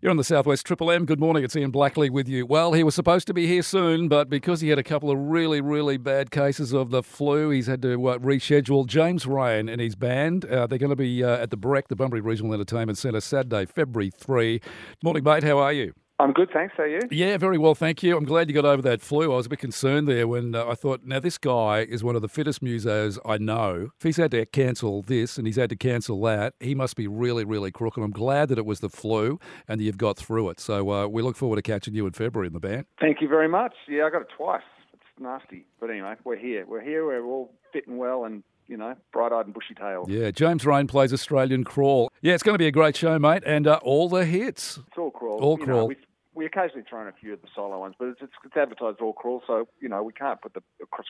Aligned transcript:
You're 0.00 0.12
on 0.12 0.16
the 0.16 0.22
Southwest 0.22 0.64
Triple 0.64 0.92
M. 0.92 1.06
Good 1.06 1.18
morning. 1.18 1.42
It's 1.42 1.56
Ian 1.56 1.72
Blackley 1.72 2.08
with 2.08 2.28
you. 2.28 2.46
Well, 2.46 2.72
he 2.72 2.84
was 2.84 2.94
supposed 2.94 3.26
to 3.26 3.34
be 3.34 3.48
here 3.48 3.64
soon, 3.64 4.06
but 4.06 4.30
because 4.30 4.60
he 4.60 4.68
had 4.68 4.78
a 4.78 4.84
couple 4.84 5.10
of 5.10 5.18
really, 5.18 5.60
really 5.60 5.96
bad 5.96 6.30
cases 6.30 6.72
of 6.72 6.90
the 6.90 7.02
flu, 7.02 7.50
he's 7.50 7.66
had 7.66 7.82
to 7.82 8.06
uh, 8.06 8.18
reschedule. 8.18 8.86
James 8.86 9.26
Reyne 9.26 9.68
and 9.68 9.80
his 9.80 9.96
band, 9.96 10.44
uh, 10.44 10.68
they're 10.68 10.78
going 10.78 10.90
to 10.90 10.94
be 10.94 11.24
uh, 11.24 11.38
at 11.38 11.50
the 11.50 11.58
BREC, 11.58 11.88
the 11.88 11.96
Bunbury 11.96 12.20
Regional 12.20 12.54
Entertainment 12.54 12.96
Centre, 12.96 13.20
Saturday, 13.20 13.66
February 13.66 14.12
3. 14.16 14.60
Morning, 15.02 15.24
mate. 15.24 15.42
How 15.42 15.58
are 15.58 15.72
you? 15.72 15.92
I'm 16.20 16.32
good, 16.32 16.50
thanks. 16.52 16.74
How 16.76 16.82
are 16.82 16.88
you? 16.88 17.00
Yeah, 17.12 17.36
very 17.36 17.58
well, 17.58 17.76
thank 17.76 18.02
you. 18.02 18.16
I'm 18.16 18.24
glad 18.24 18.48
you 18.48 18.54
got 18.54 18.64
over 18.64 18.82
that 18.82 19.00
flu. 19.00 19.32
I 19.32 19.36
was 19.36 19.46
a 19.46 19.50
bit 19.50 19.60
concerned 19.60 20.08
there 20.08 20.26
when 20.26 20.54
uh, 20.54 20.66
I 20.66 20.74
thought, 20.74 21.04
now 21.04 21.20
this 21.20 21.38
guy 21.38 21.82
is 21.82 22.02
one 22.02 22.16
of 22.16 22.22
the 22.22 22.28
fittest 22.28 22.60
musos 22.60 23.18
I 23.24 23.38
know. 23.38 23.90
If 23.96 24.02
he's 24.02 24.16
had 24.16 24.32
to 24.32 24.44
cancel 24.44 25.02
this 25.02 25.38
and 25.38 25.46
he's 25.46 25.54
had 25.54 25.70
to 25.70 25.76
cancel 25.76 26.20
that, 26.22 26.54
he 26.58 26.74
must 26.74 26.96
be 26.96 27.06
really, 27.06 27.44
really 27.44 27.70
crook. 27.70 27.96
And 27.96 28.04
I'm 28.04 28.10
glad 28.10 28.48
that 28.48 28.58
it 28.58 28.66
was 28.66 28.80
the 28.80 28.88
flu 28.88 29.38
and 29.68 29.80
that 29.80 29.84
you've 29.84 29.96
got 29.96 30.16
through 30.16 30.50
it. 30.50 30.58
So 30.58 30.90
uh, 30.90 31.06
we 31.06 31.22
look 31.22 31.36
forward 31.36 31.56
to 31.56 31.62
catching 31.62 31.94
you 31.94 32.04
in 32.06 32.12
February 32.12 32.48
in 32.48 32.52
the 32.52 32.58
band. 32.58 32.86
Thank 33.00 33.20
you 33.20 33.28
very 33.28 33.48
much. 33.48 33.74
Yeah, 33.88 34.04
I 34.04 34.10
got 34.10 34.22
it 34.22 34.28
twice. 34.36 34.62
It's 34.94 35.04
nasty, 35.20 35.66
but 35.78 35.88
anyway, 35.88 36.14
we're 36.24 36.36
here. 36.36 36.66
We're 36.66 36.82
here. 36.82 37.06
We're 37.06 37.24
all 37.24 37.54
fit 37.72 37.86
and 37.86 37.96
well, 37.96 38.24
and 38.24 38.42
you 38.66 38.76
know, 38.76 38.94
bright-eyed 39.12 39.46
and 39.46 39.54
bushy-tailed. 39.54 40.10
Yeah, 40.10 40.30
James 40.30 40.66
Reyne 40.66 40.88
plays 40.88 41.10
Australian 41.12 41.64
Crawl. 41.64 42.10
Yeah, 42.20 42.34
it's 42.34 42.42
going 42.42 42.52
to 42.52 42.58
be 42.58 42.66
a 42.66 42.70
great 42.70 42.96
show, 42.96 43.18
mate, 43.18 43.42
and 43.46 43.66
uh, 43.66 43.80
all 43.82 44.10
the 44.10 44.26
hits. 44.26 44.78
It's 44.88 44.98
all 44.98 45.10
crawl. 45.10 45.38
All 45.38 45.58
You 45.58 45.64
crawl. 45.64 45.78
Know, 45.78 45.86
we, 45.86 45.96
we 46.38 46.46
occasionally 46.46 46.84
throw 46.88 47.02
in 47.02 47.08
a 47.08 47.12
few 47.12 47.32
of 47.32 47.42
the 47.42 47.48
solo 47.54 47.80
ones, 47.80 47.96
but 47.98 48.06
it's, 48.08 48.20
it's, 48.22 48.32
it's 48.44 48.56
advertised 48.56 49.00
all 49.00 49.12
crawl, 49.12 49.42
so 49.44 49.66
you 49.80 49.88
know 49.88 50.04
we 50.04 50.12
can't 50.12 50.40
put 50.40 50.54
the 50.54 50.62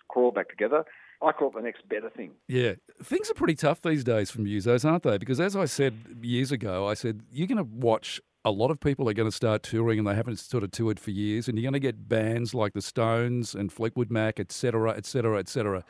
crawl 0.09 0.31
back 0.31 0.49
together. 0.49 0.85
I 1.23 1.33
call 1.33 1.49
it 1.49 1.55
the 1.55 1.61
next 1.61 1.87
better 1.87 2.09
thing. 2.09 2.31
Yeah, 2.49 2.73
things 3.03 3.31
are 3.31 3.35
pretty 3.35 3.55
tough 3.55 3.83
these 3.83 4.03
days 4.03 4.31
for 4.31 4.39
musos, 4.39 4.89
aren't 4.89 5.03
they? 5.03 5.19
Because 5.19 5.39
as 5.39 5.55
I 5.55 5.67
said 5.67 5.95
years 6.23 6.51
ago, 6.51 6.89
I 6.89 6.95
said 6.95 7.21
you're 7.31 7.47
going 7.47 7.59
to 7.59 7.71
watch. 7.89 8.21
A 8.45 8.51
lot 8.51 8.71
of 8.71 8.81
people 8.81 9.07
are 9.11 9.13
going 9.13 9.29
to 9.29 9.37
start 9.37 9.63
touring, 9.63 9.99
and 9.99 10.09
they 10.09 10.15
haven't 10.15 10.39
sort 10.39 10.65
of 10.65 10.71
toured 10.71 10.99
for 10.99 11.11
years. 11.11 11.47
And 11.47 11.59
you're 11.59 11.71
going 11.71 11.75
to 11.75 11.81
get 11.81 12.09
bands 12.09 12.55
like 12.55 12.73
the 12.73 12.81
Stones 12.81 13.55
and 13.55 13.71
Fleetwood 13.71 14.11
Mac, 14.11 14.41
et 14.41 14.51
cetera, 14.51 14.97
et 14.97 15.05
cetera, 15.05 15.39
et 15.39 15.49
cetera, 15.49 15.85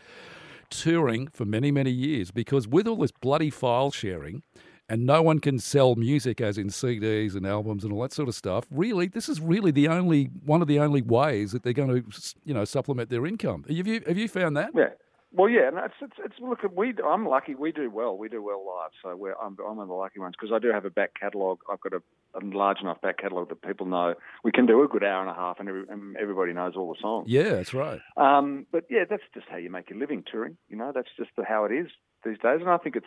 touring 0.68 1.28
for 1.28 1.44
many, 1.44 1.70
many 1.70 1.92
years. 1.92 2.32
Because 2.32 2.66
with 2.66 2.88
all 2.88 2.96
this 2.96 3.12
bloody 3.12 3.50
file 3.50 3.92
sharing, 3.92 4.42
and 4.89 5.05
no 5.05 5.22
one 5.22 5.39
can 5.39 5.58
sell 5.58 5.94
music 5.94 6.41
as 6.41 6.58
in 6.58 6.69
CDs 6.69 7.34
and 7.34 7.47
albums 7.47 7.84
and 7.84 7.92
all 7.92 8.03
that 8.03 8.12
sort 8.12 8.28
of 8.28 8.34
stuff. 8.34 8.64
Really, 8.70 9.06
this 9.06 9.28
is 9.28 9.41
really 9.41 9.70
the 9.70 9.89
only 9.89 10.31
one 10.44 10.62
of 10.62 10.69
the 10.69 10.81
only 10.81 11.03
ways 11.03 11.53
that 11.53 11.62
they're 11.62 11.72
going 11.72 12.03
to, 12.03 12.34
you 12.44 12.55
know, 12.55 12.64
supplement 12.64 13.11
their 13.11 13.27
income. 13.27 13.64
Have 13.69 13.86
you 13.86 14.03
have 14.06 14.19
you 14.19 14.28
found 14.28 14.56
that? 14.56 14.70
Yeah. 14.75 14.91
Well, 15.31 15.50
yeah, 15.50 15.69
no, 15.69 15.84
it's, 15.84 15.94
it's, 16.00 16.14
it's 16.25 16.34
look. 16.41 16.61
We, 16.75 16.94
I'm 17.06 17.28
lucky. 17.28 17.55
We 17.55 17.70
do 17.70 17.91
well. 17.91 18.16
We 18.16 18.31
do 18.31 18.42
well 18.42 18.64
live, 18.66 18.92
so 19.03 19.14
we're, 19.14 19.34
I'm, 19.34 19.59
I'm 19.61 19.77
one 19.77 19.81
of 19.81 19.89
the 19.89 19.94
lucky 19.94 20.20
ones 20.20 20.34
because 20.41 20.55
I 20.55 20.59
do 20.59 20.72
have 20.72 20.86
a 20.86 20.91
back 20.91 21.11
catalogue. 21.20 21.59
I've 21.70 21.81
got 21.81 21.92
a, 21.92 22.03
a 22.34 22.41
large 22.42 22.78
enough 22.81 23.03
back 23.03 23.19
catalogue 23.19 23.50
that 23.50 23.61
people 23.61 23.84
know 23.84 24.14
we 24.42 24.53
can 24.53 24.64
do 24.64 24.83
a 24.83 24.89
good 24.89 25.05
hour 25.05 25.20
and 25.20 25.31
a 25.31 25.34
half, 25.34 25.61
and, 25.61 25.69
every, 25.69 25.84
and 25.91 26.16
everybody 26.16 26.55
knows 26.55 26.77
all 26.77 26.89
the 26.94 26.98
songs. 27.03 27.28
Yeah, 27.28 27.50
that's 27.50 27.75
right. 27.75 28.00
Um, 28.16 28.64
but 28.72 28.84
yeah, 28.89 29.05
that's 29.09 29.22
just 29.34 29.47
how 29.50 29.59
you 29.59 29.69
make 29.69 29.91
your 29.91 29.98
living 29.98 30.25
touring. 30.31 30.56
You 30.70 30.78
know, 30.78 30.92
that's 30.94 31.11
just 31.19 31.31
the, 31.36 31.44
how 31.44 31.66
it 31.66 31.72
is 31.72 31.89
these 32.25 32.39
days. 32.39 32.61
And 32.61 32.70
I 32.70 32.78
think 32.78 32.97
it's, 32.97 33.06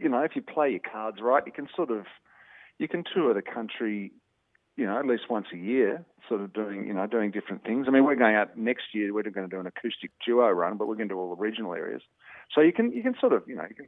you 0.00 0.08
know, 0.08 0.20
if 0.22 0.32
you 0.34 0.42
play 0.42 0.70
your 0.70 0.80
cards 0.80 1.18
right, 1.20 1.42
you 1.46 1.52
can 1.52 1.68
sort 1.74 1.90
of, 1.90 2.06
you 2.78 2.88
can 2.88 3.04
tour 3.14 3.34
the 3.34 3.42
country, 3.42 4.12
you 4.76 4.86
know, 4.86 4.98
at 4.98 5.06
least 5.06 5.24
once 5.30 5.46
a 5.52 5.56
year, 5.56 6.04
sort 6.28 6.40
of 6.40 6.52
doing, 6.52 6.86
you 6.86 6.94
know, 6.94 7.06
doing 7.06 7.30
different 7.30 7.64
things. 7.64 7.86
I 7.88 7.90
mean, 7.90 8.04
we're 8.04 8.16
going 8.16 8.34
out 8.34 8.56
next 8.56 8.86
year. 8.92 9.12
We're 9.12 9.22
going 9.22 9.48
to 9.48 9.54
do 9.54 9.60
an 9.60 9.66
acoustic 9.66 10.10
duo 10.24 10.50
run, 10.50 10.76
but 10.76 10.88
we're 10.88 10.96
going 10.96 11.08
to 11.08 11.14
do 11.14 11.18
all 11.18 11.34
the 11.34 11.40
regional 11.40 11.74
areas. 11.74 12.02
So 12.54 12.60
you 12.60 12.72
can, 12.72 12.92
you 12.92 13.02
can 13.02 13.14
sort 13.20 13.32
of, 13.32 13.42
you 13.46 13.54
know, 13.54 13.64
you 13.68 13.74
can. 13.74 13.86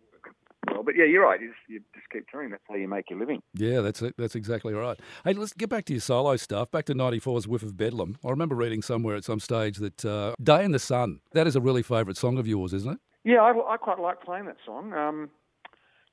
Well, 0.72 0.82
but 0.82 0.96
yeah, 0.96 1.04
you're 1.04 1.22
right. 1.22 1.40
You 1.40 1.48
just, 1.48 1.60
you 1.68 1.80
just 1.94 2.08
keep 2.10 2.28
touring. 2.28 2.50
That's 2.50 2.62
how 2.68 2.74
you 2.74 2.88
make 2.88 3.08
your 3.08 3.20
living. 3.20 3.40
Yeah, 3.54 3.82
that's 3.82 4.02
it. 4.02 4.14
That's 4.18 4.34
exactly 4.34 4.74
right. 4.74 4.98
Hey, 5.24 5.32
let's 5.32 5.52
get 5.52 5.68
back 5.68 5.84
to 5.86 5.92
your 5.92 6.00
solo 6.00 6.36
stuff. 6.36 6.72
Back 6.72 6.86
to 6.86 6.94
'94's 6.94 7.46
"Whiff 7.46 7.62
of 7.62 7.76
Bedlam." 7.76 8.18
I 8.24 8.30
remember 8.30 8.56
reading 8.56 8.82
somewhere 8.82 9.14
at 9.14 9.24
some 9.24 9.38
stage 9.38 9.76
that 9.76 10.04
uh, 10.04 10.34
"Day 10.42 10.64
in 10.64 10.72
the 10.72 10.80
Sun" 10.80 11.20
that 11.34 11.46
is 11.46 11.54
a 11.54 11.60
really 11.60 11.84
favourite 11.84 12.16
song 12.16 12.36
of 12.36 12.48
yours, 12.48 12.72
isn't 12.72 12.94
it? 12.94 12.98
Yeah, 13.22 13.42
I, 13.42 13.74
I 13.74 13.76
quite 13.76 14.00
like 14.00 14.22
playing 14.22 14.46
that 14.46 14.56
song. 14.64 14.92
Um, 14.92 15.30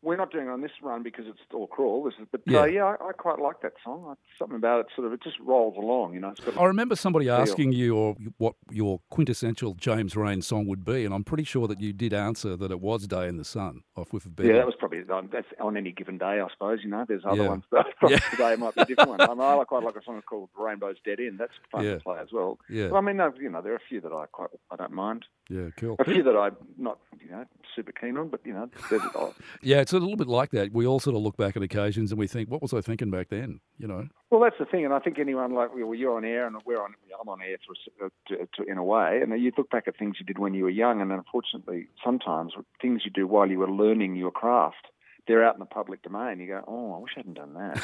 we're 0.04 0.18
not 0.18 0.32
doing 0.32 0.48
it 0.48 0.50
on 0.52 0.62
this 0.62 0.72
run 0.82 1.02
because 1.02 1.26
it's 1.28 1.40
all 1.54 1.66
crawl. 1.68 2.04
This 2.04 2.14
is, 2.20 2.28
but 2.32 2.42
Yeah. 2.46 2.62
uh, 2.62 2.66
yeah, 2.66 2.84
I, 3.00 3.08
I 3.10 3.12
quite 3.14 3.40
like 3.40 3.62
that 3.62 3.74
song. 3.84 4.06
I- 4.10 4.14
Something 4.38 4.58
about 4.58 4.82
it, 4.82 4.88
sort 4.96 5.08
of, 5.08 5.14
it 5.14 5.22
just 5.24 5.40
rolls 5.40 5.76
along. 5.78 6.14
You 6.16 6.20
know, 6.20 6.34
I 6.60 6.66
remember 6.66 6.96
somebody 6.96 7.30
asking 7.30 7.72
you 7.72 7.96
or 7.96 8.16
what 8.38 8.56
your 8.72 9.00
quintessential 9.12 9.76
James 9.76 10.16
Reyne 10.16 10.42
song 10.42 10.68
would 10.68 10.84
be, 10.84 11.06
and 11.06 11.14
I'm 11.14 11.24
pretty 11.24 11.44
sure 11.46 11.68
that 11.68 11.80
you 11.80 11.94
did 11.94 12.14
answer 12.14 12.56
that 12.58 12.72
it 12.72 12.82
was 12.82 13.08
"Day 13.08 13.28
in 13.28 13.38
the 13.38 13.44
Sun" 13.46 13.82
off 13.96 14.12
"Whiff 14.12 14.26
of 14.26 14.36
Bedlam." 14.36 14.56
Yeah, 14.56 14.62
that 14.62 14.66
was 14.66 14.76
probably 14.78 15.04
on, 15.10 15.30
that's 15.32 15.48
on 15.62 15.78
any 15.78 15.92
given 15.92 16.18
day, 16.18 16.42
I 16.42 16.48
suppose. 16.52 16.80
You 16.84 16.90
know, 16.90 17.06
there's 17.08 17.24
other 17.26 17.44
Yeah. 17.44 17.48
ones. 17.50 17.64
But 17.72 17.86
Yeah. 18.10 18.18
today 18.32 18.56
might 18.58 18.76
be 18.76 18.82
a 18.82 18.86
different 18.86 19.10
one. 19.12 19.22
I, 19.22 19.28
mean, 19.30 19.42
I 19.42 19.64
quite 19.66 19.84
like 19.84 19.96
a 19.96 20.04
song 20.04 20.22
called 20.28 20.50
"Rainbow's 20.58 20.98
Dead 21.06 21.20
End." 21.20 21.40
That's 21.40 21.54
fun 21.72 21.86
Yeah. 21.86 21.94
to 21.96 22.00
play 22.02 22.18
as 22.20 22.30
well. 22.34 22.58
Yeah. 22.70 22.88
Well, 22.88 22.98
I 22.98 23.02
mean, 23.02 23.22
you 23.40 23.50
know, 23.50 23.62
there 23.62 23.74
are 23.74 23.78
a 23.78 23.88
few 23.88 24.02
that 24.02 24.12
I 24.12 24.26
quite 24.32 24.50
I 24.72 24.76
don't 24.76 24.92
mind. 24.94 25.26
Yeah, 25.50 25.70
cool. 25.78 25.96
A 26.00 26.06
few 26.06 26.24
that 26.24 26.36
I'm 26.38 26.56
not, 26.78 27.00
you 27.20 27.30
know, 27.30 27.46
super 27.76 27.92
keen 27.92 28.18
on. 28.18 28.30
But 28.30 28.42
you 28.46 28.54
know, 28.54 28.70
Yeah, 29.62 29.82
it's 29.82 29.94
a 29.94 30.00
little 30.00 30.16
bit 30.16 30.28
like 30.28 30.52
that. 30.52 30.72
We 30.72 30.86
all 30.86 31.00
sort 31.00 31.16
of 31.16 31.22
look 31.22 31.38
back 31.38 31.58
at 31.58 31.64
occasions 31.64 32.12
and 32.12 32.20
we 32.20 32.28
think, 32.28 32.50
"What 32.50 32.62
was 32.62 32.74
I 32.74 32.82
thinking 32.82 33.12
back 33.12 33.30
then?" 33.30 33.60
You 33.78 33.88
know. 33.88 34.08
well, 34.30 34.42
that's 34.42 34.58
the 34.58 34.66
thing. 34.66 34.86
And 34.86 34.94
I 34.94 35.00
think 35.00 35.20
anyone 35.20 35.54
like 35.54 35.74
well, 35.76 35.94
you're 35.94 36.16
on 36.16 36.26
air 36.26 36.48
and 36.48 36.56
we're 36.66 36.82
on. 36.82 36.94
I'm 37.20 37.30
on 37.30 37.42
air 37.42 37.58
for, 37.66 38.06
uh, 38.06 38.10
to, 38.28 38.48
to, 38.56 38.70
in 38.70 38.78
a 38.78 38.84
way, 38.84 39.22
and 39.22 39.40
you 39.42 39.52
look 39.58 39.70
back 39.70 39.88
at 39.88 39.98
things 39.98 40.18
you 40.20 40.26
did 40.26 40.40
when 40.40 40.54
you 40.54 40.64
were 40.64 40.70
young, 40.70 41.02
and 41.02 41.12
unfortunately, 41.12 41.88
sometimes 42.04 42.54
things 42.82 43.04
you 43.06 43.12
do 43.12 43.28
while 43.28 43.48
you 43.48 43.60
were 43.60 43.72
learning 43.72 44.16
your 44.16 44.32
craft. 44.32 44.88
They're 45.28 45.46
out 45.46 45.56
in 45.56 45.60
the 45.60 45.66
public 45.66 46.02
domain. 46.04 46.40
You 46.40 46.48
go, 46.48 46.64
oh, 46.68 46.94
I 46.96 46.98
wish 46.98 47.12
I 47.16 47.20
hadn't 47.20 47.36
done 47.36 47.54
that. 47.54 47.82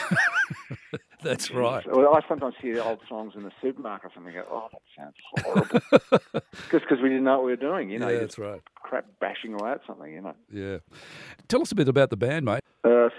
That's 1.24 1.52
right. 1.52 1.86
Well, 1.90 2.14
I 2.16 2.22
sometimes 2.28 2.56
hear 2.62 2.82
old 2.82 3.00
songs 3.08 3.34
in 3.36 3.44
the 3.44 3.52
supermarket 3.62 4.12
or 4.12 4.14
something. 4.14 4.36
and 4.36 4.46
Go, 4.46 4.52
oh, 4.52 4.70
that 4.72 4.82
sounds 4.98 5.16
horrible. 5.46 6.42
Just 6.72 6.84
Because 6.86 7.02
we 7.02 7.10
didn't 7.10 7.24
know 7.24 7.38
what 7.38 7.46
we 7.46 7.52
were 7.52 7.56
doing. 7.56 7.90
You 7.90 8.00
know, 8.00 8.10
yeah, 8.10 8.20
that's 8.20 8.38
right. 8.38 8.62
crap 8.76 9.06
bashing 9.22 9.54
away 9.54 9.72
at 9.72 9.82
something. 9.88 10.12
You 10.12 10.22
know, 10.22 10.34
Yeah. 10.52 10.78
Tell 11.48 11.62
us 11.62 11.72
a 11.72 11.76
bit 11.76 11.88
about 11.88 12.10
the 12.10 12.18
band, 12.18 12.46
mate. 12.46 12.62
uh, 12.84 13.10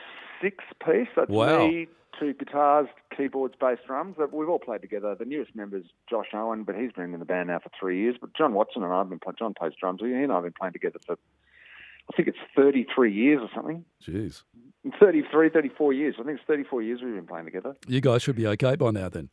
six 0.42 0.64
piece. 0.84 1.08
That's 1.16 1.30
Wow. 1.30 1.66
me, 1.68 1.88
two 2.18 2.34
guitars, 2.34 2.88
keyboards, 3.16 3.54
bass, 3.60 3.78
drums. 3.86 4.16
We've 4.32 4.48
all 4.48 4.58
played 4.58 4.80
together. 4.82 5.14
The 5.14 5.24
newest 5.24 5.54
member's 5.56 5.84
Josh 6.08 6.28
Owen, 6.34 6.64
but 6.64 6.74
he's 6.74 6.92
been 6.92 7.12
in 7.14 7.20
the 7.20 7.26
band 7.26 7.48
now 7.48 7.58
for 7.60 7.70
three 7.78 8.00
years. 8.00 8.16
But 8.20 8.34
John 8.34 8.52
Watson 8.54 8.82
and 8.82 8.92
I've 8.92 9.08
been 9.08 9.18
playing. 9.18 9.36
John 9.38 9.54
plays 9.54 9.72
drums. 9.80 10.00
He 10.02 10.12
and 10.12 10.30
I've 10.32 10.42
been 10.42 10.52
playing 10.58 10.72
together 10.74 10.98
for. 11.06 11.16
I 12.10 12.16
think 12.16 12.28
it's 12.28 12.38
33 12.56 13.12
years 13.12 13.40
or 13.40 13.48
something. 13.54 13.84
Jeez. 14.04 14.42
33, 14.98 15.50
34 15.50 15.92
years. 15.92 16.14
I 16.18 16.24
think 16.24 16.38
it's 16.38 16.46
34 16.46 16.82
years 16.82 17.00
we've 17.02 17.14
been 17.14 17.26
playing 17.26 17.44
together. 17.44 17.76
You 17.86 18.00
guys 18.00 18.22
should 18.22 18.36
be 18.36 18.46
okay 18.48 18.74
by 18.76 18.90
now 18.90 19.08
then. 19.08 19.28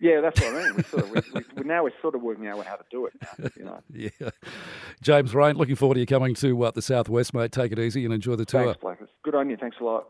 Yeah, 0.00 0.20
that's 0.20 0.40
what 0.40 0.54
I 0.54 0.62
mean. 0.64 0.76
We 0.76 0.82
sort 0.82 1.04
of, 1.04 1.10
we, 1.10 1.20
we, 1.34 1.44
we, 1.56 1.64
now 1.64 1.84
we're 1.84 1.92
sort 2.02 2.14
of 2.14 2.22
working 2.22 2.46
out 2.48 2.64
how 2.66 2.76
to 2.76 2.84
do 2.90 3.06
it. 3.06 3.12
Now, 3.38 3.48
you 3.56 3.64
know. 3.64 3.80
Yeah. 4.20 4.30
James 5.02 5.34
Reyne, 5.34 5.56
looking 5.56 5.76
forward 5.76 5.94
to 5.94 6.00
you 6.00 6.06
coming 6.06 6.34
to 6.36 6.64
uh, 6.64 6.70
the 6.70 6.82
Southwest, 6.82 7.32
mate. 7.32 7.52
Take 7.52 7.72
it 7.72 7.78
easy 7.78 8.04
and 8.04 8.12
enjoy 8.12 8.36
the 8.36 8.44
tour. 8.44 8.64
Thanks, 8.64 8.80
Blackers. 8.80 9.08
Good 9.22 9.34
on 9.34 9.48
you. 9.48 9.56
Thanks 9.56 9.76
a 9.80 9.84
lot. 9.84 10.08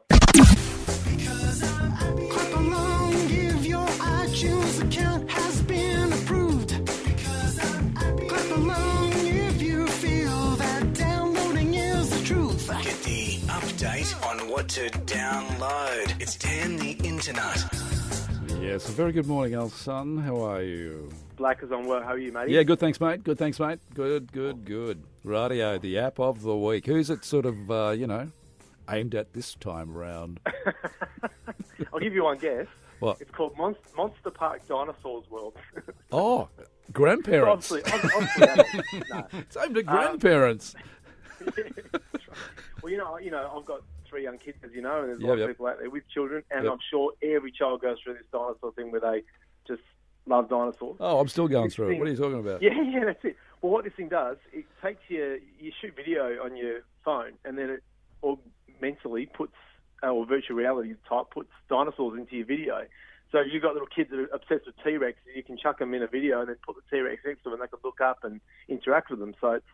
What 14.57 14.71
to 14.71 14.89
download. 14.89 16.19
It's 16.19 16.35
Dan 16.35 16.77
the 16.79 16.95
Internut. 16.97 18.63
Yes, 18.63 18.89
a 18.89 18.93
very 18.93 19.13
good 19.13 19.27
morning, 19.27 19.53
Al 19.53 19.69
Son. 19.69 20.17
How 20.17 20.41
are 20.41 20.63
you? 20.63 21.13
Black 21.37 21.63
is 21.63 21.71
on 21.73 21.85
work. 21.87 22.05
How 22.05 22.13
are 22.13 22.19
you, 22.19 22.33
mate? 22.33 22.49
Yeah, 22.49 22.63
good, 22.63 22.81
thanks, 22.81 22.99
mate. 22.99 23.23
Good, 23.23 23.37
thanks, 23.37 23.61
mate. 23.61 23.81
Good, 23.93 24.33
good, 24.33 24.65
good. 24.65 25.03
Radio, 25.25 25.77
the 25.77 25.99
app 25.99 26.19
of 26.19 26.41
the 26.41 26.57
week. 26.57 26.87
Who's 26.87 27.11
it 27.11 27.23
sort 27.23 27.45
of, 27.45 27.71
uh, 27.71 27.91
you 27.91 28.07
know, 28.07 28.33
aimed 28.89 29.15
at 29.15 29.35
this 29.35 29.55
time 29.57 29.93
round? 29.93 30.41
I'll 31.93 32.01
give 32.01 32.15
you 32.15 32.25
one 32.25 32.39
guess. 32.39 32.67
What? 33.01 33.21
It's 33.21 33.31
called 33.33 33.59
Mon- 33.59 33.77
Monster 33.95 34.31
Park 34.31 34.67
Dinosaurs 34.67 35.31
World. 35.31 35.53
Oh, 36.11 36.49
grandparents. 36.95 37.71
obviously, 37.71 37.93
ob- 37.93 38.11
obviously 38.17 39.03
no. 39.11 39.27
It's 39.35 39.57
aimed 39.59 39.77
at 39.77 39.85
grandparents. 39.85 40.75
Well, 42.83 42.93
you 42.93 42.99
know, 42.99 43.19
you 43.19 43.33
know, 43.33 43.53
I've 43.53 43.65
got 43.65 43.83
three 44.09 44.23
young 44.25 44.39
kids, 44.39 44.59
as 44.65 44.71
you 44.73 44.83
know, 44.83 45.01
and 45.01 45.09
there's 45.09 45.21
a 45.21 45.27
lot 45.27 45.39
yep. 45.39 45.49
of 45.49 45.55
people 45.55 45.67
out 45.67 45.79
there 45.79 45.91
with 45.91 46.09
children, 46.09 46.43
and 46.51 46.65
Yep. 46.65 46.73
I'm 46.73 46.79
sure 46.91 47.13
every 47.23 47.53
child 47.53 47.83
goes 47.83 47.99
through 48.03 48.15
this 48.15 48.27
dinosaur 48.33 48.73
thing 48.73 48.91
where 48.91 49.01
they 49.01 49.23
just 49.67 49.83
love 50.27 50.49
dinosaurs. 50.49 50.97
oh, 51.01 51.21
I'm 51.21 51.29
still 51.29 51.49
going 51.49 51.71
through 51.71 51.91
it. 51.91 51.99
What 51.99 52.09
are 52.09 52.11
you 52.11 52.17
talking 52.17 52.41
about? 52.41 52.63
Yeah, 52.63 52.81
yeah, 52.83 53.05
that's 53.05 53.25
it. 53.25 53.37
Well, 53.63 53.73
what 53.73 53.85
this 53.85 53.93
thing 53.95 54.09
does, 54.09 54.37
it 54.53 54.65
takes 54.83 55.01
your 55.09 55.37
you 55.37 55.73
shoot 55.81 55.95
video 55.97 56.43
on 56.45 56.57
your 56.57 56.81
phone, 57.05 57.33
and 57.45 57.57
then 57.59 57.71
it 57.71 57.83
or 58.23 58.39
mentally 58.81 59.27
puts 59.27 59.55
uh, 60.03 60.09
or 60.09 60.27
virtual 60.27 60.57
reality 60.57 60.95
type 61.09 61.31
puts 61.31 61.51
dinosaurs 61.69 62.19
into 62.19 62.37
your 62.37 62.47
video. 62.47 62.87
So 63.33 63.41
you've 63.41 63.63
got 63.63 63.73
little 63.73 63.89
kids 63.89 64.11
that 64.11 64.19
are 64.19 64.29
obsessed 64.33 64.67
with 64.67 64.77
T 64.85 64.97
Rex, 64.97 65.19
you 65.35 65.43
can 65.43 65.59
chuck 65.59 65.79
them 65.79 65.95
in 65.95 66.03
a 66.03 66.07
video 66.07 66.41
and 66.41 66.49
then 66.49 66.57
put 66.65 66.77
the 66.77 66.83
T 66.91 67.01
Rex 67.01 67.23
next 67.25 67.43
to 67.43 67.51
them, 67.51 67.55
and 67.55 67.63
they 67.63 67.67
can 67.69 67.81
look 67.85 68.01
up 68.01 68.19
and 68.23 68.41
interact 68.69 69.11
with 69.11 69.19
them. 69.19 69.35
So 69.41 69.53
it's 69.53 69.67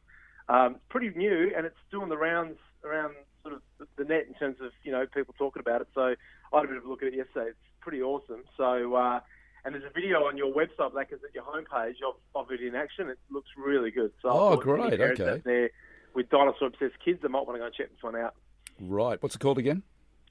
um, 0.48 0.76
pretty 0.88 1.10
new, 1.16 1.52
and 1.56 1.66
it's 1.66 1.76
doing 1.90 2.08
the 2.08 2.16
rounds 2.16 2.58
around 2.84 3.14
sort 3.42 3.54
of 3.54 3.62
the- 3.96 4.04
net 4.04 4.26
in 4.26 4.34
terms 4.34 4.56
of 4.60 4.72
you 4.82 4.92
know 4.92 5.06
people 5.06 5.34
talking 5.38 5.60
about 5.60 5.80
it. 5.80 5.88
So 5.94 6.14
I 6.52 6.56
had 6.56 6.64
a 6.64 6.68
bit 6.68 6.76
of 6.78 6.84
a 6.84 6.88
look 6.88 7.02
at 7.02 7.08
it 7.08 7.14
yesterday. 7.14 7.50
It's 7.50 7.58
pretty 7.80 8.02
awesome. 8.02 8.42
So, 8.56 8.94
uh, 8.94 9.20
and 9.64 9.74
there's 9.74 9.84
a 9.84 9.92
video 9.94 10.24
on 10.24 10.36
your 10.36 10.52
website, 10.52 10.92
like 10.94 11.12
is 11.12 11.20
at 11.26 11.34
your 11.34 11.44
homepage 11.44 11.96
of, 12.06 12.14
of 12.34 12.50
it 12.50 12.60
in 12.60 12.74
action. 12.74 13.08
It 13.08 13.18
looks 13.30 13.50
really 13.56 13.90
good. 13.90 14.12
So, 14.22 14.28
Oh, 14.30 14.56
great, 14.56 15.00
okay. 15.00 15.40
there 15.44 15.70
with 16.14 16.28
dinosaur 16.30 16.68
obsessed 16.68 16.98
kids, 17.04 17.20
they 17.22 17.28
might 17.28 17.46
want 17.46 17.54
to 17.56 17.60
go 17.60 17.66
and 17.66 17.74
check 17.74 17.90
this 17.90 18.02
one 18.02 18.16
out. 18.16 18.34
Right. 18.80 19.22
What's 19.22 19.34
it 19.36 19.38
called 19.38 19.58
again? 19.58 19.82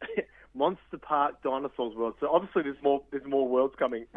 Monster 0.54 0.98
Park 1.02 1.42
Dinosaurs 1.44 1.96
World. 1.96 2.16
So 2.20 2.28
obviously 2.30 2.64
there's 2.64 2.82
more 2.84 3.02
there's 3.12 3.26
more 3.26 3.48
worlds 3.48 3.76
coming. 3.78 4.06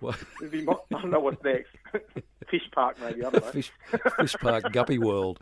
What? 0.00 0.18
Be 0.50 0.66
I 0.68 0.74
don't 1.00 1.10
know 1.10 1.20
what's 1.20 1.42
next. 1.44 1.70
Fish 2.50 2.62
Park 2.74 2.96
maybe. 3.00 3.24
I 3.24 3.30
don't 3.30 3.34
know. 3.44 3.50
Fish, 3.52 3.70
Fish 4.18 4.34
Park 4.40 4.72
Guppy 4.72 4.98
World. 4.98 5.38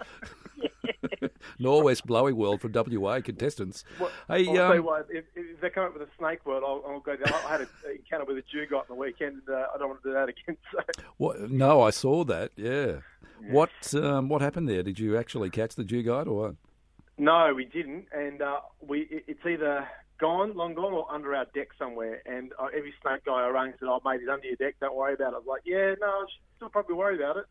Norwest 1.60 2.04
Blowy 2.04 2.32
World 2.32 2.60
for 2.60 2.68
WA 2.68 3.20
contestants. 3.20 3.84
Well, 3.98 4.10
hey, 4.28 4.46
I'll 4.48 4.54
tell 4.54 4.74
you 4.74 4.80
um, 4.80 4.86
what, 4.86 5.06
if, 5.10 5.24
if 5.36 5.60
they 5.60 5.70
come 5.70 5.84
up 5.84 5.92
with 5.92 6.02
a 6.02 6.10
snake 6.18 6.44
world, 6.46 6.62
I'll, 6.66 6.82
I'll 6.90 7.00
go 7.00 7.16
down. 7.16 7.32
I 7.46 7.50
had 7.50 7.60
an 7.60 7.68
encounter 7.94 8.24
with 8.24 8.38
a 8.38 8.42
Dugite 8.42 8.72
on 8.80 8.84
the 8.88 8.94
weekend. 8.94 9.42
Uh, 9.48 9.66
I 9.74 9.78
don't 9.78 9.88
want 9.88 10.02
to 10.02 10.08
do 10.08 10.14
that 10.14 10.28
again. 10.28 10.56
So. 10.72 10.78
what, 11.18 11.50
no, 11.50 11.82
I 11.82 11.90
saw 11.90 12.24
that. 12.24 12.52
Yeah. 12.56 13.00
What 13.50 13.70
um, 13.94 14.28
what 14.28 14.42
happened 14.42 14.68
there? 14.68 14.82
Did 14.82 14.98
you 14.98 15.16
actually 15.16 15.48
catch 15.50 15.74
the 15.74 15.82
dugite 15.84 16.26
or 16.26 16.34
what? 16.48 16.54
No, 17.16 17.52
we 17.54 17.64
didn't, 17.64 18.06
and 18.12 18.42
uh, 18.42 18.60
we 18.86 19.00
it- 19.10 19.24
it's 19.28 19.46
either 19.46 19.88
gone, 20.18 20.54
long 20.54 20.74
gone, 20.74 20.92
or 20.92 21.10
under 21.10 21.34
our 21.34 21.46
deck 21.54 21.68
somewhere. 21.78 22.20
And 22.26 22.52
uh, 22.58 22.66
every 22.66 22.92
snake 23.02 23.24
guy 23.24 23.44
I 23.46 23.48
rang 23.48 23.72
said, 23.80 23.88
"Oh, 23.88 24.00
mate, 24.04 24.20
it's 24.22 24.30
under 24.30 24.46
your 24.46 24.56
deck. 24.56 24.74
Don't 24.80 24.94
worry 24.94 25.14
about 25.14 25.32
it." 25.32 25.36
I 25.36 25.38
was 25.38 25.46
like, 25.46 25.62
"Yeah, 25.64 25.94
no, 26.00 26.06
I 26.06 26.24
should 26.28 26.42
still 26.56 26.68
probably 26.68 26.96
worry 26.96 27.16
about 27.16 27.38
it." 27.38 27.46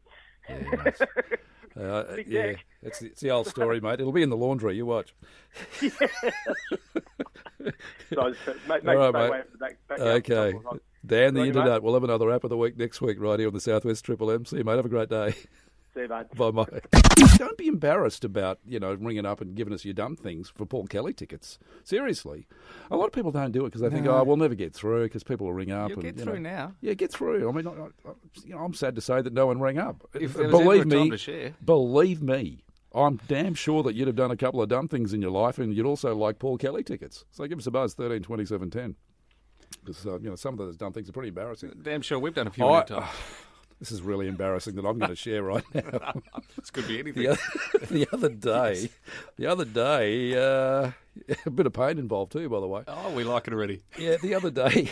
Uh, 1.79 2.17
yeah, 2.27 2.53
it's 2.81 2.99
the, 2.99 3.05
it's 3.07 3.21
the 3.21 3.31
old 3.31 3.47
story, 3.47 3.79
mate. 3.81 3.99
It'll 3.99 4.11
be 4.11 4.21
in 4.23 4.29
the 4.29 4.37
laundry. 4.37 4.75
You 4.75 4.85
watch. 4.85 5.13
So 5.79 5.89
I 8.21 8.29
just, 8.31 8.47
uh, 8.47 8.53
mate, 8.67 8.87
All 8.87 9.11
right, 9.11 9.31
mate. 9.31 9.59
back, 9.59 9.77
back 9.87 9.99
Okay. 9.99 10.53
Dan, 11.05 11.33
the 11.33 11.41
mate. 11.41 11.53
Internut. 11.53 11.81
We'll 11.81 11.93
have 11.93 12.03
another 12.03 12.31
app 12.31 12.43
of 12.43 12.49
the 12.49 12.57
week 12.57 12.77
next 12.77 13.01
week, 13.01 13.17
right 13.19 13.39
here 13.39 13.47
on 13.47 13.53
the 13.53 13.61
Southwest 13.61 14.03
Triple 14.03 14.31
M. 14.31 14.45
See 14.45 14.57
you, 14.57 14.63
mate. 14.63 14.75
Have 14.75 14.85
a 14.85 14.89
great 14.89 15.09
day. 15.09 15.33
See 15.99 16.03
you, 16.03 16.09
mate. 16.09 16.33
Bye, 16.35 16.51
mate. 16.51 17.37
Don't 17.37 17.57
be 17.57 17.67
embarrassed 17.67 18.23
about 18.23 18.59
you 18.65 18.79
know 18.79 18.93
ringing 18.93 19.25
up 19.25 19.41
and 19.41 19.53
giving 19.53 19.73
us 19.73 19.83
your 19.83 19.93
dumb 19.93 20.15
things 20.15 20.49
for 20.49 20.65
Paul 20.65 20.87
Kelly 20.87 21.13
tickets. 21.13 21.59
Seriously, 21.83 22.47
a 22.89 22.95
lot 22.95 23.07
of 23.07 23.11
people 23.11 23.31
don't 23.31 23.51
do 23.51 23.65
it 23.65 23.69
because 23.69 23.81
they 23.81 23.89
think, 23.89 24.07
oh, 24.07 24.23
we'll 24.23 24.37
never 24.37 24.55
get 24.55 24.73
through 24.73 25.03
because 25.03 25.23
people 25.23 25.47
will 25.47 25.53
ring 25.53 25.71
up. 25.71 25.89
You'll 25.89 25.99
and, 25.99 26.03
get 26.03 26.17
you 26.17 26.23
through 26.23 26.39
know, 26.39 26.49
now. 26.49 26.75
Yeah, 26.79 26.93
get 26.93 27.11
through. 27.11 27.49
I 27.49 27.51
mean, 27.51 27.67
I, 27.67 27.71
I, 27.71 28.11
you 28.45 28.55
know, 28.55 28.59
I'm 28.59 28.73
sad 28.73 28.95
to 28.95 29.01
say 29.01 29.21
that 29.21 29.33
no 29.33 29.47
one 29.47 29.59
rang 29.59 29.77
up. 29.77 30.07
If 30.13 30.35
there 30.35 30.47
was 30.47 30.53
ever 30.55 30.63
believe 30.63 30.81
a 30.85 30.89
time 30.89 31.03
me, 31.03 31.09
to 31.09 31.17
share. 31.17 31.53
believe 31.65 32.21
me, 32.21 32.63
I'm 32.95 33.19
damn 33.27 33.53
sure 33.53 33.83
that 33.83 33.95
you'd 33.95 34.07
have 34.07 34.15
done 34.15 34.31
a 34.31 34.37
couple 34.37 34.61
of 34.61 34.69
dumb 34.69 34.87
things 34.87 35.13
in 35.13 35.21
your 35.21 35.31
life, 35.31 35.59
and 35.59 35.75
you'd 35.75 35.85
also 35.85 36.15
like 36.15 36.39
Paul 36.39 36.57
Kelly 36.57 36.83
tickets. 36.83 37.25
So 37.31 37.45
give 37.45 37.59
us 37.59 37.67
a 37.67 37.71
buzz, 37.71 37.93
thirteen 37.93 38.23
twenty 38.23 38.45
seven 38.45 38.69
ten. 38.69 38.95
Because 39.81 40.05
uh, 40.05 40.17
you 40.19 40.29
know 40.29 40.35
some 40.35 40.53
of 40.53 40.59
those 40.59 40.77
dumb 40.77 40.93
things 40.93 41.09
are 41.09 41.13
pretty 41.13 41.29
embarrassing. 41.29 41.73
Damn 41.81 42.01
sure 42.01 42.19
we've 42.19 42.33
done 42.33 42.47
a 42.47 42.51
few 42.51 42.63
I- 42.63 42.69
in 42.69 42.75
our 42.75 42.85
time. 42.85 43.09
This 43.79 43.91
is 43.93 44.01
really 44.01 44.27
embarrassing 44.27 44.75
that 44.75 44.85
I'm 44.85 44.97
going 44.99 45.09
to 45.09 45.15
share 45.15 45.41
right 45.43 45.63
now. 45.73 46.13
This 46.57 46.69
could 46.71 46.87
be 46.87 46.99
anything. 46.99 47.23
the, 47.23 47.29
other, 47.29 47.85
the 47.89 48.07
other 48.11 48.29
day, 48.29 48.89
the 49.37 49.45
other 49.47 49.63
day, 49.65 50.35
uh, 50.35 50.91
a 51.45 51.49
bit 51.49 51.65
of 51.65 51.71
pain 51.73 51.97
involved 51.97 52.33
too, 52.33 52.49
by 52.49 52.59
the 52.59 52.67
way. 52.67 52.83
Oh, 52.87 53.11
we 53.15 53.23
like 53.23 53.47
it 53.47 53.53
already. 53.53 53.81
Yeah, 53.97 54.17
the 54.21 54.35
other 54.35 54.51
day, 54.51 54.89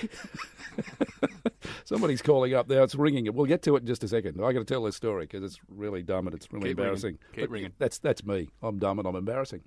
somebody's 1.86 2.22
calling 2.22 2.54
up 2.54 2.70
now. 2.70 2.84
It's 2.84 2.96
ringing. 2.96 3.32
We'll 3.34 3.46
get 3.46 3.62
to 3.64 3.76
it 3.76 3.82
in 3.82 3.88
just 3.88 4.04
a 4.04 4.08
second. 4.08 4.42
I 4.44 4.54
got 4.54 4.60
to 4.60 4.66
tell 4.66 4.84
this 4.84 4.96
story 4.96 5.26
because 5.26 5.44
it's 5.44 5.60
really 5.70 6.04
dumb 6.04 6.28
and 6.28 6.36
it's 6.36 6.48
really 6.52 6.70
Keep 6.70 6.78
ringing. 6.78 6.84
embarrassing. 6.86 7.18
Keep 7.34 7.44
But 7.44 7.50
ringing. 7.50 7.74
That's 7.80 8.00
that's 8.00 8.26
me. 8.26 8.50
I'm 8.62 8.80
dumb 8.80 9.00
and 9.00 9.08
I'm 9.08 9.16
embarrassing. 9.16 9.62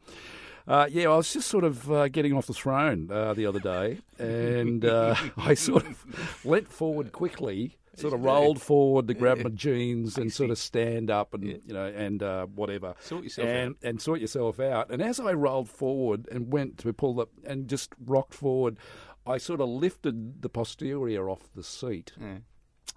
Uh, 0.68 0.86
yeah, 0.90 1.04
I 1.10 1.16
was 1.16 1.32
just 1.32 1.48
sort 1.48 1.64
of 1.64 1.90
uh, 1.90 2.08
getting 2.08 2.32
off 2.34 2.46
the 2.46 2.52
throne 2.54 3.10
uh, 3.10 3.34
the 3.34 3.46
other 3.46 3.58
day, 3.60 3.98
and 4.18 4.84
uh, 4.84 5.14
I 5.36 5.54
sort 5.54 5.84
of 5.86 6.40
leant 6.44 6.68
forward 6.70 7.12
quickly, 7.12 7.76
sort 7.96 8.14
of 8.14 8.22
rolled 8.22 8.62
forward 8.62 9.08
to 9.08 9.14
grab 9.14 9.38
my 9.38 9.50
jeans 9.50 10.16
and 10.16 10.32
sort 10.32 10.50
of 10.50 10.58
stand 10.58 11.10
up 11.10 11.34
and 11.34 11.44
you 11.44 11.60
know 11.66 11.86
and 11.86 12.22
uh, 12.22 12.46
whatever. 12.46 12.94
Sort 13.00 13.24
yourself 13.24 13.48
and, 13.48 13.74
and 13.82 14.00
sort 14.00 14.20
yourself 14.20 14.60
out. 14.60 14.90
And 14.90 15.02
as 15.02 15.18
I 15.20 15.32
rolled 15.32 15.68
forward 15.68 16.28
and 16.30 16.52
went 16.52 16.78
to 16.78 16.92
pull 16.92 17.20
up 17.20 17.30
and 17.44 17.68
just 17.68 17.92
rocked 18.04 18.34
forward, 18.34 18.78
I 19.26 19.38
sort 19.38 19.60
of 19.60 19.68
lifted 19.68 20.42
the 20.42 20.48
posterior 20.48 21.28
off 21.28 21.52
the 21.54 21.62
seat. 21.62 22.12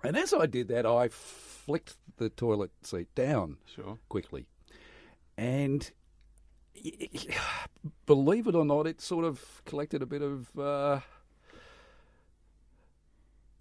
And 0.03 0.17
as 0.17 0.33
I 0.33 0.45
did 0.45 0.67
that, 0.69 0.85
I 0.85 1.07
flicked 1.07 1.95
the 2.17 2.29
toilet 2.29 2.71
seat 2.83 3.13
down 3.15 3.57
Sure. 3.65 3.97
quickly. 4.09 4.45
And 5.37 5.89
believe 8.05 8.47
it 8.47 8.55
or 8.55 8.65
not, 8.65 8.87
it 8.87 9.01
sort 9.01 9.25
of 9.25 9.61
collected 9.65 10.01
a 10.01 10.05
bit 10.05 10.21
of 10.21 10.57
uh, 10.57 10.99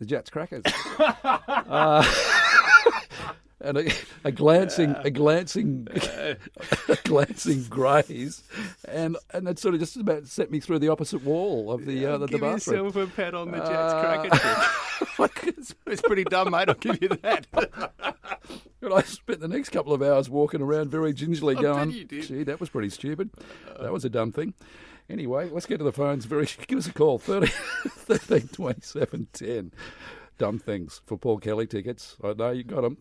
the 0.02 0.14
Jatz 0.14 0.30
crackers. 0.30 0.62
uh, 0.98 2.04
and 3.60 3.78
a, 3.78 3.92
a 4.24 4.32
glancing, 4.32 4.94
a 4.98 5.10
glancing, 5.10 5.86
a 5.94 6.36
glancing 7.04 7.64
graze, 7.64 8.42
and 8.88 9.16
and 9.32 9.48
it 9.48 9.58
sort 9.58 9.74
of 9.74 9.80
just 9.80 9.96
about 9.96 10.26
sent 10.26 10.50
me 10.50 10.60
through 10.60 10.80
the 10.80 10.88
opposite 10.88 11.22
wall 11.24 11.70
of 11.70 11.86
the 11.86 12.04
uh, 12.04 12.18
the, 12.18 12.26
the 12.26 12.38
Give 12.38 12.42
yourself 12.42 12.96
a 12.96 13.06
pat 13.06 13.34
on 13.34 13.52
the 13.52 13.58
Jatz 13.58 13.68
Uh, 13.68 14.00
cracker 14.00 15.48
it's, 15.48 15.74
it's 15.86 16.02
pretty 16.02 16.24
dumb, 16.24 16.50
mate. 16.50 16.68
I'll 16.68 16.74
give 16.74 17.00
you 17.02 17.08
that. 17.08 17.46
And 18.80 18.92
I 18.92 19.02
spent 19.02 19.40
the 19.40 19.48
next 19.48 19.68
couple 19.68 19.92
of 19.92 20.02
hours 20.02 20.28
walking 20.28 20.60
around 20.60 20.90
very 20.90 21.12
gingerly 21.12 21.54
going, 21.54 21.92
gee, 22.08 22.42
that 22.44 22.58
was 22.58 22.68
pretty 22.68 22.90
stupid. 22.90 23.30
That 23.80 23.92
was 23.92 24.04
a 24.04 24.10
dumb 24.10 24.32
thing. 24.32 24.54
Anyway, 25.12 25.50
let's 25.50 25.66
get 25.66 25.76
to 25.76 25.84
the 25.84 25.92
phones. 25.92 26.24
Very, 26.24 26.48
Give 26.66 26.78
us 26.78 26.86
a 26.86 26.92
call, 26.92 27.18
30, 27.18 27.46
13 27.86 28.48
27 28.48 29.28
10. 29.32 29.72
Dumb 30.38 30.58
things 30.58 31.02
for 31.04 31.18
Paul 31.18 31.38
Kelly 31.38 31.66
tickets. 31.66 32.16
I 32.24 32.32
know 32.32 32.50
you 32.50 32.64
got 32.64 32.80
them. 32.80 32.96